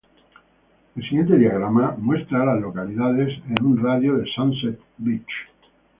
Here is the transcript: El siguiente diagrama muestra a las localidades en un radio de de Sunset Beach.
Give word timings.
El 0.95 1.03
siguiente 1.03 1.37
diagrama 1.37 1.93
muestra 1.99 2.41
a 2.41 2.45
las 2.47 2.59
localidades 2.59 3.39
en 3.51 3.63
un 3.63 3.77
radio 3.83 4.13
de 4.15 4.23
de 4.23 4.31
Sunset 4.35 4.79
Beach. 4.97 5.31